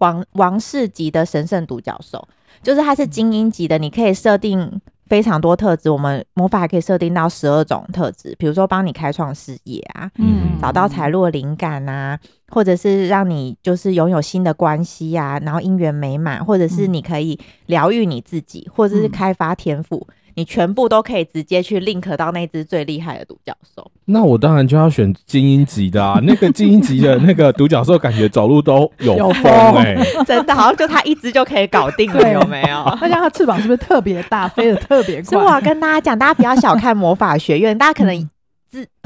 [0.00, 2.26] 王王室级的神圣独角兽，
[2.62, 20.06] 就是它是精英级的，你可以设定非常多特质，我们魔法还可以设定到十二种特质，比如说帮你开创事业啊，嗯，找到财路灵感啊，或者是让你就是拥有新的关系啊，然后姻缘美满，或者是你可以疗愈你自己，或者是开发天赋。
[20.36, 23.90] 你全部都可以直接去 link 到那只最厉害的独角兽。
[24.04, 26.20] 那我当然就要选精英级的啊！
[26.22, 32.84] 那个精英级的那个独角兽，感觉走路都有风哎、欸， 真的，好像就它一只就可以搞定了，有没有？
[33.00, 35.24] 那像它翅膀是不是特别大，飞得特别快？
[35.24, 38.30] 所以我要跟大家讲，大家不要小看魔法学院，大家可能。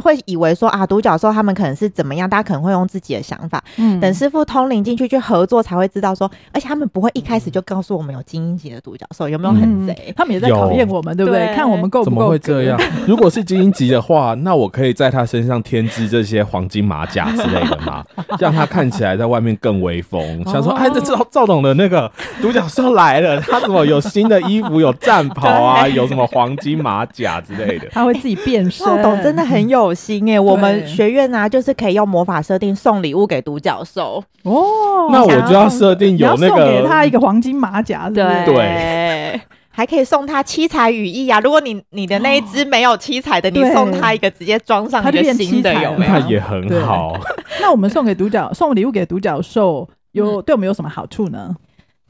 [0.01, 2.29] 会以为说啊，独角兽他们可能是怎么样？
[2.29, 9.93] 大家可能会用自己的想法，嗯，等师傅通灵进去去合作才会知道说，而且他们不会一开始就告诉我们有精英级的独角兽，有没有很贼？
[10.09, 11.55] 嗯、他们也在考验我们，对不对？
[11.55, 12.05] 看我们够不够？
[12.05, 12.81] 怎么会这样？
[13.07, 18.05] 如果是精英级的话，那我可以在他身上添置这些黄金马甲之类的吗？
[18.39, 20.43] 让他看起来在外面更威风。
[20.47, 22.11] 想说，哎，这赵赵董的那个
[22.41, 27.89] 独角兽来了， 他怎么有新的衣服，有战袍啊，有什么黄金马甲之类的？
[27.91, 28.87] 他会自己变身。
[28.87, 29.90] 赵董真的很有。
[29.95, 35.09] 心哎，我们学院啊，就是可以用魔法设定送礼物给独角兽哦。
[35.11, 41.41] 那我就要设定有那个给他一个黄金马甲，对对，还可以送他七彩羽翼啊。
[41.41, 46.13] 如果你你的那一只没有七彩的，你送他一个直接装上一个新的，有没有？
[46.13, 47.15] 那也很好。
[47.61, 51.55] 那我们送给独角送礼物给独角兽，有对我们有什么好处呢？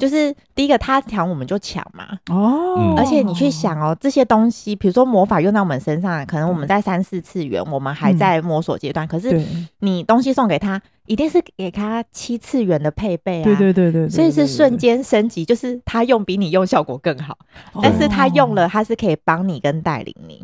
[0.00, 2.18] 就是第一个，他抢我们就抢嘛。
[2.30, 9.06] 哦，而且你去想哦，这些东西，比如说魔法用到我们身上，可能我们在三四次元，我们还在摸索阶段。
[9.06, 9.38] 可是
[9.80, 13.44] 你东西送给他，一定是给他七次元的配备啊。
[13.44, 17.36] 对对对对，所以是瞬间升级，就是他用比你用效果更好。
[17.82, 20.42] 但是他用了，他是可以帮你跟带领你。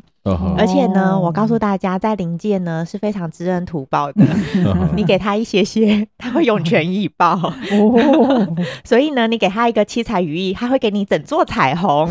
[0.56, 4.24] 而且呢，我告诉大家，在灵界呢是非常知恩图报的。
[4.96, 7.34] 你给他一些些， 他会涌泉以报。
[7.34, 8.46] 哦，
[8.84, 12.08] 所以呢，你给他一个七彩羽翼，他会给你整座彩虹。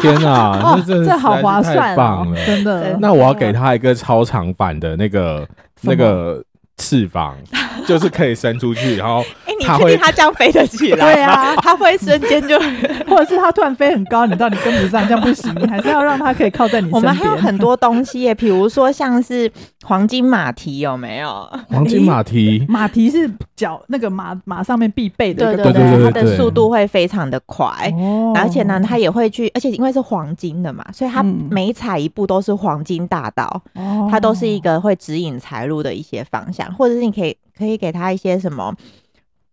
[0.00, 2.96] 天哪，这好划算，棒了，真的。
[3.00, 5.48] 那我要给他一个超长版的那个
[5.82, 6.42] 那个
[6.76, 7.36] 翅膀，
[7.86, 9.24] 就是可以伸出去，然后
[9.58, 11.14] 你确定它这样飞得起来？
[11.14, 12.58] 对啊，它会瞬间就，
[13.08, 16.94] 或者是它突然飞很高，你到底跟不上，这样不行，你还是要让它可以靠在你身边。
[16.94, 19.50] 我们还有很多东西耶，比如说像是
[19.84, 21.48] 黄金马蹄，有没有？
[21.68, 25.82] 黄金马蹄，欸、马蹄是脚那个马马上面必备的一个，对对？
[25.82, 27.66] 对，它的速度会非常的快，
[27.98, 38.74] 哦，而且呢，它也会去，而且因为是黄金的嘛，所以它每踩一步都是黄金大道，哦，它都是一个会指引财路的一些方向，或者是你可以可以给他一些什么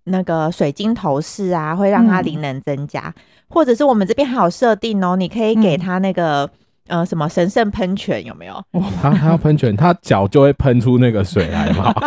[0.05, 6.45] 那个水晶头饰啊，会让他灵能增加，嗯，或者是我们这边还有设定哦，你可以给他那个。
[6.45, 6.49] 嗯
[6.93, 8.63] 呃，什么神圣喷泉有没有？
[9.01, 11.91] 他他要喷泉，他脚就会喷出那个水来嘛？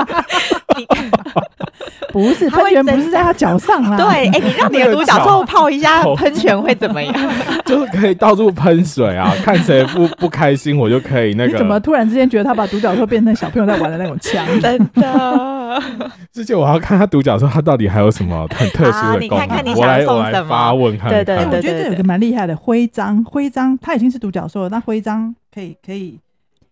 [2.13, 3.97] 不是，喷泉不是在他脚上啊。
[3.97, 7.13] 对，哎、欸，你让你的独角兽泡一下喷泉会怎么样？
[7.67, 11.53] 就是可以到处喷水啊， 看谁不不开心，我就可以那个。
[11.53, 14.47] 你怎么突然之间觉得他把独角兽变成小朋友在玩的那种枪？
[14.63, 15.66] 真的。
[16.33, 19.39] 之前我要看他独角兽，他到底还有什么很特殊的功能？
[19.39, 20.49] 啊、你看看你想送什么？
[20.49, 21.25] 发问看看。
[21.25, 26.19] 对对对，我觉得这有个蛮厉害的徽章，徽章它已经是独角兽了，那徽章可以可以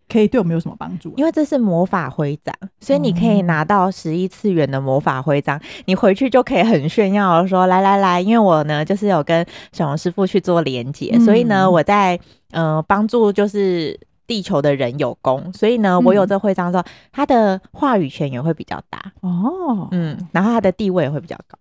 [0.09, 1.15] 可以对我们有什么帮助、啊？
[1.17, 12.19] 因为这是魔法徽章，所以你可以拿到十一次元的魔法徽章、嗯，你回去就可以很炫耀的说：来来来，因为我呢就是有跟小龙师傅去做连接、嗯，所以呢我在
[12.53, 13.99] 呃帮助就是。
[14.27, 19.89] 地球的人有功，所以呢，我有这徽章之后，他的话语权也会比较大哦。
[19.91, 21.59] 嗯，然后他的地位也会比较高。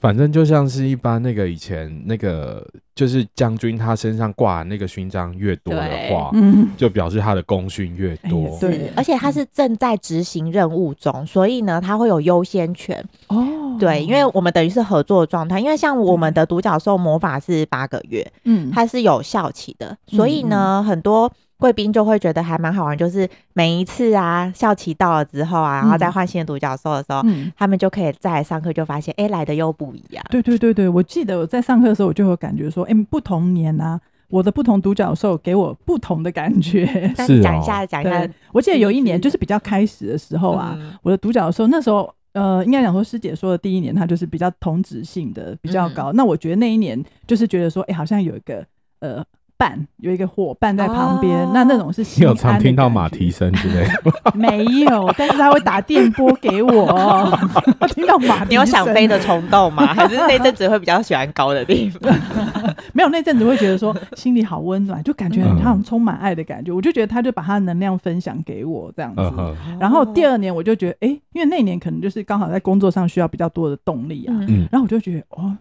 [0.00, 8.58] 反正就像是一般那个以前那个，就是将军他身上挂那个勋章越多的话，嗯，就表示他的功勋越多。
[8.58, 13.04] 对、欸，而且他是正在执行任务中，所以呢，他会有优先权。
[13.28, 21.30] 哦，对，因为我们等于是合作状态，因为像我们的独角兽魔法是八个月，嗯，它是有效期的，所以呢，嗯、很多。
[21.60, 30.24] 贵宾就会觉得还蛮好玩，就是每一次啊，校期到了之后啊，然后再换新的独角兽的时候，嗯，他们就可以再来上课，就发现哎、欸，来的又不一样。
[30.30, 36.86] 对对对对，我记得我在上课的时候，我就会感觉说，哎、欸，不同年啊，我的不同独角兽给我不同的感觉。
[37.26, 38.26] 是讲一下，讲一下。
[38.52, 46.16] 我记得有一年就是比较开始的时候啊，嗯、我的独角兽那时候，呃，应该讲说师姐说的第一年，它就是比较同质性的比较高、嗯。
[46.16, 48.64] 那我觉得那一年就是觉得说，哎、欸，好像有一个
[49.00, 49.22] 呃。
[49.60, 54.32] 伴有一个伙伴在旁边、哦，那那种是你有常听到马蹄声之类的？
[54.34, 57.38] 没有，但是他会打电波给我，
[57.94, 58.46] 听到马蹄。
[58.48, 59.86] 你有想飞的冲动吗？
[59.92, 62.10] 还是那阵子会比较喜欢高的地方？
[62.94, 66.76] 没有，那阵子会觉得说心里好温暖，就感觉他很充满爱的感觉、嗯。
[66.76, 69.22] 我就觉得他就把他的能量分享给我这样子。
[69.36, 74.34] 嗯、然后第二年我就觉得，哎、欸，因为那年可能就是刚好在工作上需要比较多的动力啊。
[74.48, 75.56] 嗯、然后我就觉得，哦。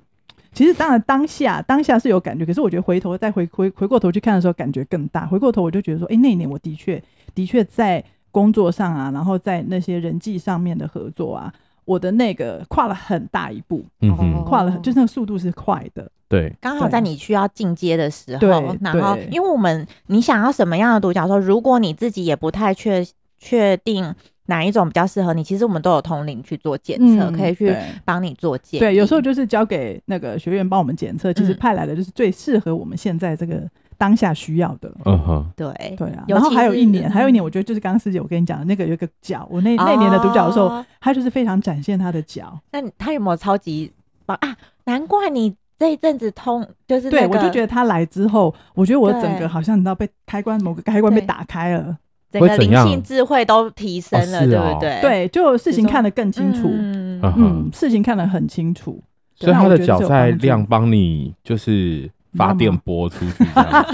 [0.53, 5.25] 其实当然当下当下是有感觉，可是我觉得回头再回回回过头去看的时候，感觉更大。
[5.25, 7.01] 回过头我就觉得说，哎、欸，那一年我的确
[7.33, 11.53] 的确在工作上啊，然后在那些人际上面的合作啊，
[11.85, 16.11] 我的那个跨了很大一步，嗯哼，跨了就是那个速度是快的。
[16.27, 23.05] 对，刚好在你需要进阶的时候，然后因为我们你想要什么样的独角兽，如果你自己也不太确
[23.37, 24.15] 确定。
[24.49, 25.43] 哪一种比较适合你？
[25.43, 28.79] 其实我们都有通灵去做检测、嗯，可以去帮你做检。
[28.79, 33.61] 对，有时候就是交给那个学员帮我们检测，其实派来的就是最适合我们现在这个
[33.95, 34.91] 当下需要的。
[35.05, 36.25] 嗯哼，对对啊。
[36.27, 42.59] 然后还有一年，还有一年，我觉得就是刚刚师姐我跟你讲的那个有一个脚，我那、哦、那年的独角兽，它就是非常展现它的脚。
[42.71, 43.93] 那它有没有超级
[44.25, 44.57] 棒啊？
[44.85, 51.95] 难怪你这一阵子通就是、那个、对，我就觉得它来之后，我觉得我整个好像你知道被开关某个开关被打开了。
[52.31, 54.99] 整个灵性智慧都提升了，对不对？
[55.01, 59.01] 对，就事情看得更清楚，嗯，嗯，事情看得很清楚。
[59.35, 63.45] 所以他的脚在亮，帮你就是发电波出去，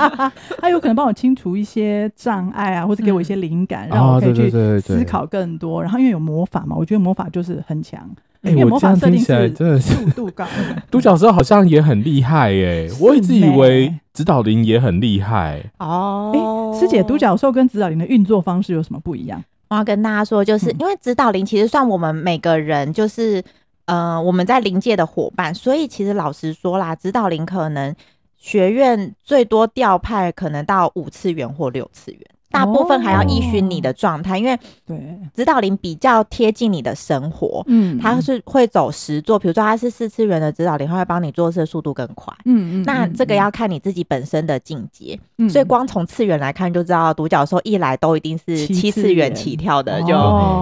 [0.60, 5.82] 他有可能帮我清除一些障碍啊，或者给我一些灵感， 让我可以去思考更多。
[5.84, 8.10] 然后因为有魔法嘛，我觉得魔法就是很强。
[8.46, 10.46] 哎、欸，我这样听起来真的是速度高。
[10.92, 16.32] 独角兽好像也很厉害耶，我一直以为指导灵也很厉害哦。
[16.34, 19.44] 哎、欸，师姐，独角兽跟指导灵的运作方式有什么不一样？
[19.70, 23.44] 我要跟大家说，就是因为指导灵其实算我们每个人就是
[23.86, 27.94] 呃我们在灵界的伙伴，所以其实老实说啦，指导灵可能
[28.38, 32.22] 学院最多调派可能到五次元或六次元。
[32.56, 34.98] 大部分还要依循你的状态，因为对。
[35.34, 49.36] 指导灵比较贴近你的生活，嗯，他是会走实作，比如说他是四次元的指导灵，他会帮你做事的速度更快，嗯嗯，那这个要看你自己本身的境界，嗯，所以光从次元来看就知道，独角兽一来都一定是七次元。
[49.36, 50.13] 起跳的，就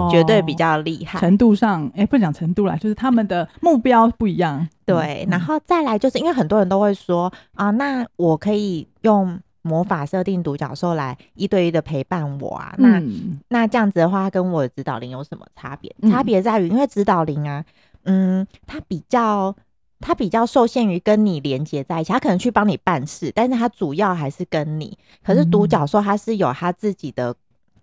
[0.09, 1.19] 绝对比较厉害。
[1.19, 9.39] 程度上，哎，不讲程度啦，就是他们的目标不一样，对，然后再来就是因为很多人都会说啊，那我可以用。
[9.63, 15.95] 魔法设定独角兽来一对一的陪伴我啊，那、嗯、那这样子的话，跟我的指导灵有什么差别？
[16.09, 17.63] 差别在于，因为指导灵啊，
[18.03, 19.55] 嗯，它比较
[19.99, 24.97] 它比较受限于跟你连接在一起，它可能去帮你办事，但是它主要还是跟你。
[25.23, 27.33] 可是独角兽它是有它自己的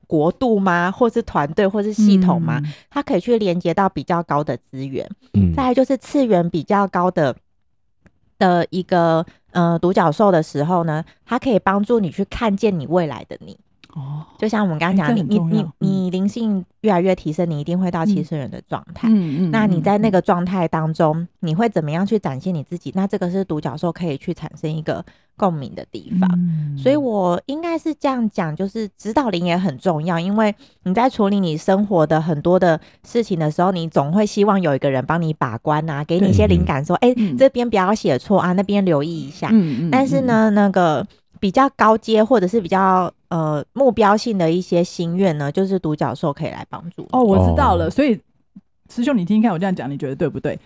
[0.07, 0.91] 国度吗？
[0.91, 2.61] 或是团队，或是系统吗？
[2.91, 5.09] 它可以去连接到比较高的资源。
[5.33, 7.35] 嗯，再来就是次元比较高的
[8.39, 13.59] 的一个呃独角兽的时候呢，它可以帮助你去看见你未来的你。
[13.97, 19.09] 哦，就像我们刚刚讲，你你你你灵性越来越提升，你一定会到七次元的状态。
[19.09, 22.93] 嗯嗯，那你在那个状态当中，你会怎么样去展现你自己？
[22.95, 25.05] 那这个是独角兽可以去产生一个
[25.37, 26.31] 共鸣的地方。
[26.79, 39.49] 所以我应该是这样讲，就是指导灵也很重要，因为你在处理你生活的很多的事情的时候，你总会希望有一个人帮你把关啊，给你一些灵感，说，哎，这边不要写错啊，那边留意一下。
[39.51, 39.91] 嗯嗯。
[39.91, 41.05] 但是呢，那个。
[41.41, 47.09] 比较高阶或者是比较呃目标性的一些心愿呢，就是独角兽可以来帮助。
[47.11, 47.91] 哦，我知道了。
[47.91, 48.21] 所以
[48.89, 50.57] 师兄，你听听看我这样讲，你觉得对不对？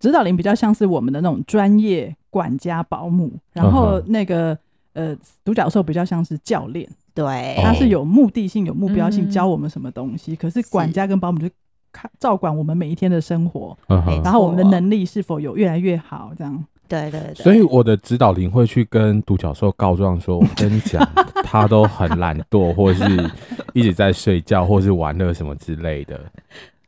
[0.00, 4.58] 指导灵比较像是我们的那种专业管家保姆，然后那个
[4.92, 10.32] 呃独角兽比较像是教练，对，他是有目的性、有目标性教我们什么东西。
[10.32, 11.48] 嗯、可是管家跟保姆就
[11.92, 13.74] 看照管我们每一天的生活，
[14.22, 16.64] 然后我们的能力是否有越来越好，这样。
[16.94, 21.06] 对对对，所以我的指导灵会去跟独角兽告状说：“我跟你讲，
[21.42, 23.30] 他都很懒惰，或者是
[23.72, 26.20] 一直在睡觉，或是玩乐什么之类的。”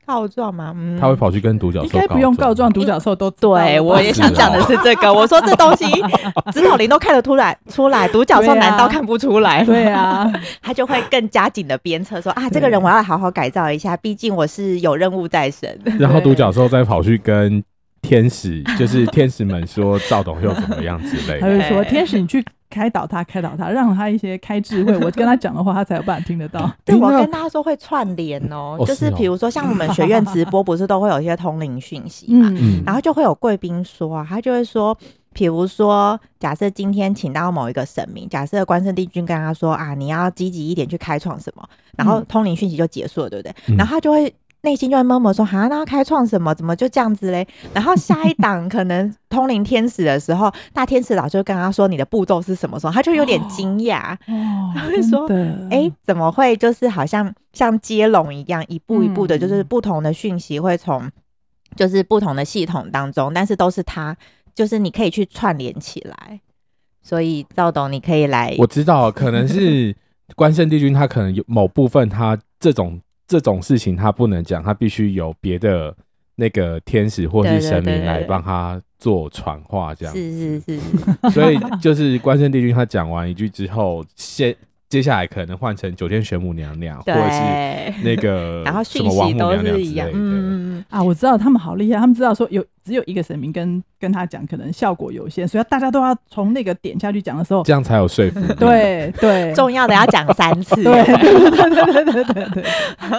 [0.06, 0.72] 告状吗？
[0.76, 3.80] 嗯，他会跑去跟独角兽，应该不用告状，独角兽都对。
[3.80, 5.84] 我也想讲的是这个，我说这东西
[6.54, 9.64] 指导灵都看得出来，出来独角兽难道看不出来？
[9.64, 17.64] 对啊， 他就会更加紧的鞭策说：“啊，这个人我要好好改造一下，毕竟我是有任务在身。”然后独角兽再跑去跟。
[18.06, 24.96] 天使就是天使们说赵董又怎么样之类的， 他就说天使你去开导他，开导他，让他一些开智慧。
[25.04, 26.70] 我跟他讲的话，他才有办法听得到。
[26.84, 32.52] 对，我跟他说会串联哦，就是比如说像我们学院直播，不是都会有一些通灵讯息嘛，
[32.86, 34.96] 然后就会有贵宾说啊，他就会说，
[35.32, 43.76] 比如说假设今天请到某一个神明，假设关圣帝君跟他说啊，你要积极一点去开创什么，然后通灵讯息就结束了，对不对？
[43.76, 44.32] 然后他就会。
[44.62, 46.52] 内心就会默默说：“哈，那要开创什么？
[46.52, 54.16] 怎么就这样子嘞？”然后下一档可能通灵天使的时候，大天使老就跟他说：“你的步骤是什么时候？”他就有点惊讶，
[54.74, 55.28] 他会说
[55.70, 56.56] ：“哎、欸，怎么会？
[56.56, 61.08] 就是好像像接龙一样，一步一步的，就是不同的讯息会从
[61.76, 64.16] 就是不同的系统当中，但是都是他，
[64.52, 66.40] 就是你可以去串联起来。
[67.04, 69.94] 所以赵董，你可以来，我知道可能是
[70.34, 75.94] 关圣帝君，他可能有某部分他这种。”这种事情他不能讲，他必须有别的
[76.36, 80.20] 那个天使或是神明来帮他做传话，这样子。
[80.20, 81.30] 是是是。
[81.30, 84.54] 所以就是关圣帝君他讲完一句之后，先
[84.88, 90.08] 接下来可能换成九天玄母娘娘，或者是那个 然后讯息都是一样。
[90.12, 92.64] 嗯啊，我知道他们好厉害，他们知道说有。
[92.86, 98.46] 只有一个神明跟跟他讲，可能效果有限，所以大家都要从那个点下去讲的时候，这样才有说服力。
[98.54, 100.76] 对对，重要的要讲三次。
[100.84, 102.64] 对对对对对对对。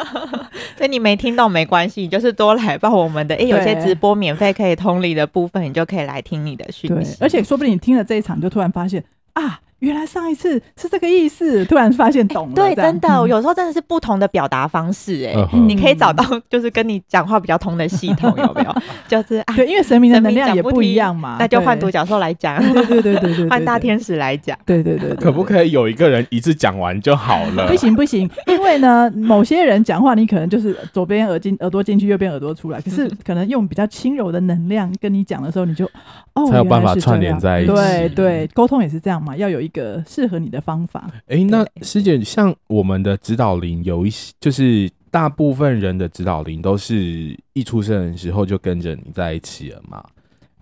[0.77, 3.36] 所以你没听懂没关系，你就是多来报我们的。
[3.36, 7.17] 哎，有些直播免费可以通理的部分，你就可以来听你的讯息。
[7.19, 9.03] 而且说不定你听了这一场，就突然发现
[9.34, 9.60] 啊。
[9.79, 12.55] 原来上一次是这个意思，突然发现懂了。
[12.55, 15.35] 对，真的，有时候真的是不同的表达方式，哎，
[15.67, 18.75] 你可以找到就是跟你讲话比较通的系统，有没有？
[19.07, 25.13] 就是对，因为神明的能量也不一样嘛，那就换独角兽来讲，对对对对对，换大天使来讲，对对对。
[25.15, 27.67] 可不可以有一个人一次讲完就好了？
[27.67, 35.85] 不行不行，因为呢，某些人讲话，你可能就是左边耳进耳朵进去，右边耳朵出来，可是可能用比较轻柔的能量跟你讲的时候，你就
[36.33, 37.71] 哦，才有办法串联在一起。
[37.71, 50.03] 对对，沟通也是这样嘛，要有一个适合你的方法，哎、欸，那师姐，像我们的指导灵有一些，就是大部分人的指导灵都是一出生的时候就跟着你在一起了嘛？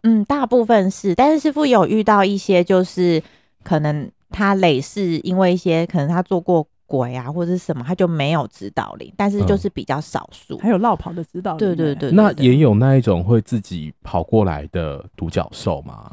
[0.04, 3.22] 嗯，大部分是，但是师傅有遇到一些，就是
[3.64, 16.12] 可能他累是，因为一些可能他做过鬼啊，或者是什么，他就没有指导灵，但是就是比较少数、嗯，还有落跑的指导灵，对对对，对，那也有那一种会自己跑过来的独角兽吗？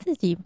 [0.00, 0.36] 自己。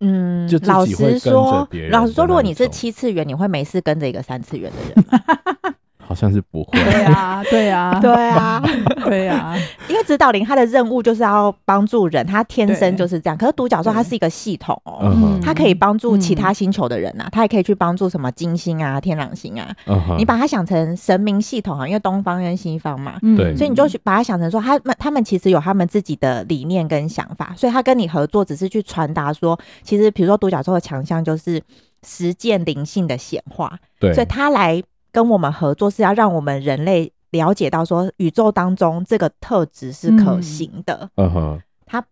[0.00, 5.18] 嗯，老实说，老实说，如果你是七次元，你会没事跟着一个三次元的人吗？
[6.10, 6.70] 好像是不会。
[6.72, 8.62] 对啊，对啊， 对啊，
[9.06, 9.56] 对啊。
[9.88, 13.36] 因为指导灵他的任务就是要帮助人，他天生就是这样。
[13.38, 19.72] 可是独角兽它是一个系统哦，它可以帮助其他星球的人呐，它也可以去帮助什么金星啊、天狼星啊。
[20.18, 31.62] 你把它想成神明系统啊，因为东方跟西方嘛，对，所以你就把它想成说，他们他们其实有他们自己的理念跟想法，所以他跟你合作只是去传达说，其实比如说独角兽的强项就是
[32.06, 34.82] 实践灵性的显化，对，所以他来。
[35.12, 41.08] 跟我们合作是要让我们人类了解到说宇宙当中这个特质是可行的。
[41.16, 42.04] 嗯哼，他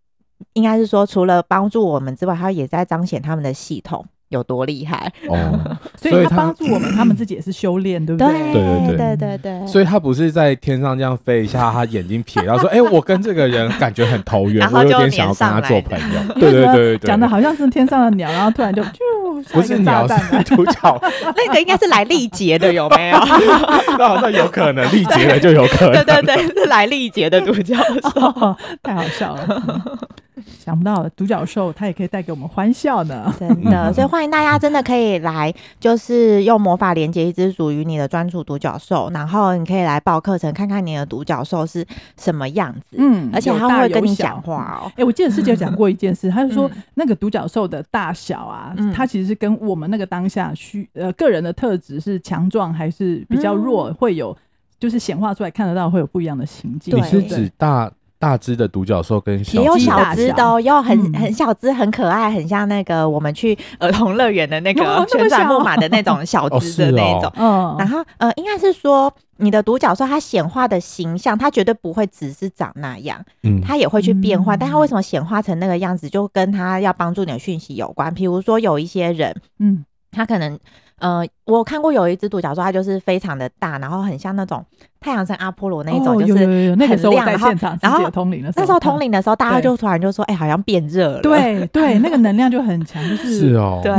[0.53, 4.05] 应该是说，除了帮助我们之外，他也在彰显他们的系统。
[4.30, 5.59] 有多厉害哦！
[5.96, 8.53] 所以他帮助我们，他们自己也是修炼，对不对？
[8.53, 9.66] 对对对对对。
[9.66, 18.84] 所以他不是在天上这样飞一下，他眼睛瞥到说：“哎，我跟这个人感觉很投缘， 我有点想要跟他做朋友。”对对对对，讲的好像是天上的鸟，然后突然就
[19.45, 21.01] 就不是鸟，是 独角。
[21.36, 23.18] 那个应该是来历劫的，有没有？
[23.99, 26.05] 那好像有可能历劫的就有可能。
[26.05, 27.76] 对对对，是来历劫的独角
[28.14, 29.62] 兽，太好笑了。
[30.68, 35.50] 想不到独角兽它也可以带给我们欢笑呢，真的，所以欢迎大家真的可以来，
[35.80, 41.82] 就是用魔法连接一只属于你的专属独角兽，然后你可以来报课程，看看你的独角兽是
[42.18, 44.84] 什么样子，嗯，而且它会跟你讲话哦。
[44.90, 54.36] 哎、欸，我记得师姐讲过一件事， 她就说那个独角兽的大小啊，嗯、它其实是跟我们那个当下需呃个人的特质是强壮还是比较弱，嗯、会有
[54.78, 56.94] 就是显化出来看得到会有不一样的情境。
[56.94, 57.90] 你是指大？
[58.18, 67.32] 大只的独角兽跟小也有小只的哦，有很很小只、很可爱，很像那个我们去 儿童乐园的那个旋转木马的那种小只的那种。
[67.36, 74.56] 嗯，然后呃，应该是说你的独角兽它显化的形象，它绝对不会只是长那样，嗯，它也会去变化。
[74.56, 78.12] 但它为什么显化成那个样子，就跟它要帮助你的讯息有关。
[78.12, 80.58] 比如说有一些人，嗯，他可能。
[80.99, 84.64] 呃，我看过有一只独角兽，它就是非常的大，然后很像那种
[85.01, 87.26] 太阳神阿波罗那一种，哦、就是很亮。
[87.26, 91.20] 然后，然后通灵的时候，那时候通灵的时候，大家就突然就说：“哎、欸，好像变热了。
[91.22, 93.92] ”对对，那个能量就很强，就是是哦，对。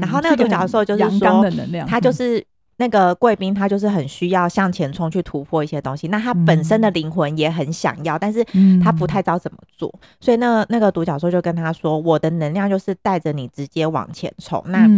[0.00, 1.44] 然后那个独角兽就是说，
[1.86, 2.44] 它就是。
[2.78, 8.44] 那个贵宾他就是很需要向前冲去突破一些东西，那他本身的灵魂也很想要，但是
[8.82, 14.60] 他不太知道怎么做，所以那那个独角兽就跟他说：“我的能量就是带着你直接往前冲。
[14.66, 14.88] 那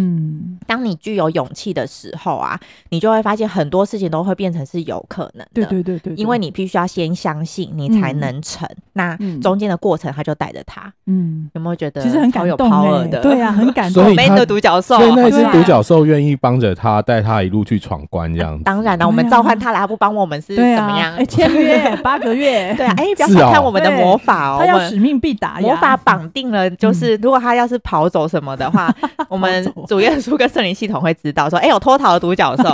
[0.66, 2.58] 当你具有勇气的时候啊，
[2.88, 5.66] 你就会发现很多事情都会变成是有可能的。
[5.66, 8.66] 对对对对，因为你必须要先相信，你才能成。
[8.94, 10.90] 那中间的过程，他就带着他。
[11.06, 12.70] 嗯，有没有觉得其实很感动
[13.10, 13.20] 的？
[13.20, 14.04] 对啊，很感动。
[14.04, 17.73] 所以那个独角兽，所以那只独角兽愿意帮着他，带他一路去。
[17.74, 21.14] 去闯关这样子，当然了，我们召唤他来，他不帮我们是怎么样？
[21.16, 28.94] 哎，签约 八个月，对啊，哎，不要看我们的魔法哦，他要使命必达，魔法绑定了，就是如果他要是跑走什么的话，
[29.28, 32.64] 我们主耶稣跟圣灵系统会知道说，哎，有脱逃的独角兽。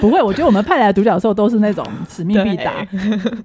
[0.00, 2.72] 不会，我觉得我们派来的独角兽都是那种使命必达，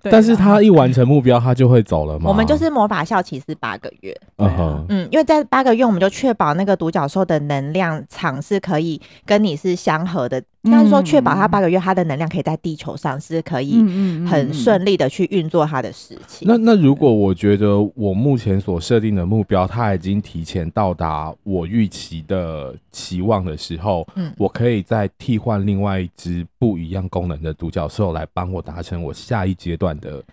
[0.03, 2.29] 但是他一完成目标，他就会走了吗？
[2.29, 8.90] 我们就是魔法效期是八个月，嗯嗯，因为在八个月，我们就确保那个独角兽的能量场是可以。
[9.25, 13.83] 跟你是相合的，应该是说确保他八个月，他的能量可以在地球上是可以
[14.27, 16.47] 很顺利的去运作他的事情。
[16.47, 30.23] 那那如果我觉得我目前所设定的目标，他已经提前到达我预期的期望的时候，嗯，我可以再替换另外一只不一样功能的独角兽来帮我达成我下一阶段的。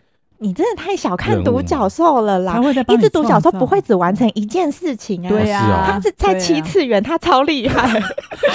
[0.41, 2.61] 你真的太小看独角兽了啦！
[2.89, 8.01] 一只独角兽不会只完成一件事情啊，对啊，它是在七次元，它超厉害，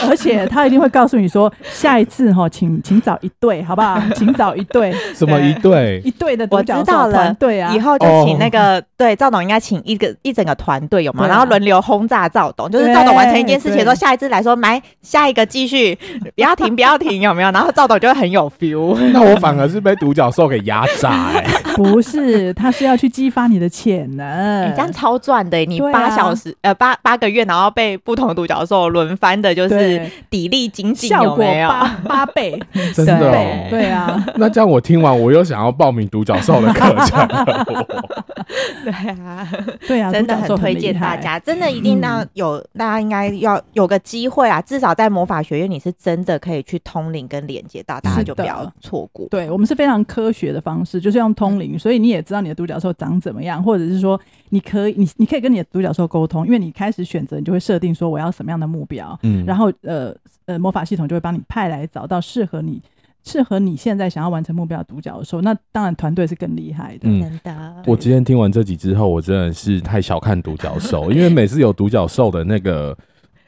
[0.07, 4.01] 而且它一定会告诉你说，下一次哈，请请找一对，好不好？
[4.15, 6.01] 请找一对， 什么一对？
[6.05, 7.73] 一对的独角兽团队啊！
[7.75, 11.27] 以后就请那个对赵董应该请一个一整个团队有吗？
[11.27, 15.97] 然后轮流轰炸赵董，就是赵董完成一件事情之后，下一次来说，买下一个继续，
[16.33, 17.51] 不要停，不要停，有没有？
[17.51, 18.95] 然后赵董就会很有 feel。
[19.11, 21.43] 那我反而是被独角兽给压榨哎。
[21.77, 24.67] 不是，他是要去激发你的潜能。
[24.67, 29.99] 你这样超赚的，你八小时呃八八个月，然后被不同的独角兽轮番的，就是
[30.29, 32.59] 砥砺精进，效果八八倍，
[32.93, 33.31] 真的
[33.69, 34.23] 对啊。
[34.35, 37.27] 那这样我听完，我又想要报名独角兽的课程。
[38.83, 39.47] 对啊，
[39.87, 49.27] 对啊，真的很推荐大家，真的一定要有，大家应该要有个机会啊，至少在魔法学院，你是真的可以去通灵跟连接到，大家就不要错过。
[49.29, 51.62] 对，我们是非常科学的方式，就是用通灵。
[51.77, 62.81] 所以你也知道你的独角兽长怎么样，或者是说你可以，你你可以跟你的独角兽沟通，因为你开始选择，你就会设定说我要什么样的目标，嗯，然后呃呃魔法系统就会帮你派来找到适合你
[63.23, 65.41] 适合你现在想要完成目标的独角兽。
[65.41, 67.83] 那当然团队是更厉害的，嗯，真的。
[67.85, 72.97] 我今天听完这集之后，我真的是太小看独角兽，因为每次有独角兽的那个。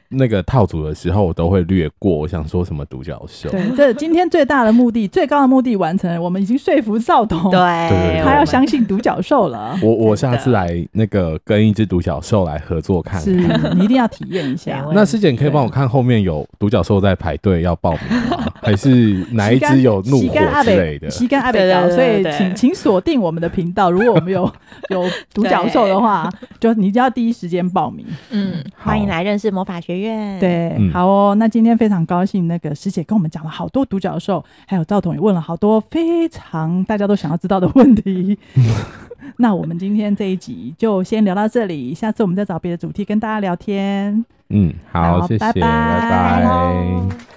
[0.08, 2.16] 那个套组的时候，我都会略过。
[2.16, 3.48] 我想说什么独角兽？
[3.50, 9.76] 对，这今天最大的目的、最高的目的完成了，我们已经说服赵董，对，他要相信独角兽了。
[9.82, 14.86] 我我下次来那个跟一只独角兽来合作看看，是你一定要体验一下。
[14.92, 18.00] 那师姐，你可以帮我看后面有独角兽在排队要报名
[18.30, 18.45] 吗？
[18.62, 21.10] 还是哪一只有怒火之类的？
[21.10, 23.90] 吸干阿北高，所以请请锁定我们的频道。
[23.90, 24.50] 如果我们有
[24.90, 28.06] 有独角兽的话，就你就要第一时间报名。
[28.30, 30.38] 嗯，欢迎来认识魔法学院。
[30.40, 31.34] 对，好哦。
[31.36, 38.38] 那今天非常高兴，那个师姐跟我们讲了好多独角兽，还有赵董也问了好多非常大家都想要知道的问题。
[39.38, 44.24] 那我们今天这一集就先聊到这里，下次我们再找别的主题跟大家聊天。
[44.48, 45.60] 嗯，好，好谢谢，拜拜。
[45.60, 47.35] 拜拜。